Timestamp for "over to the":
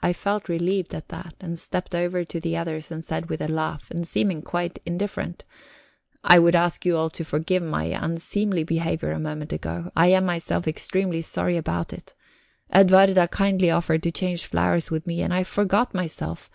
1.92-2.56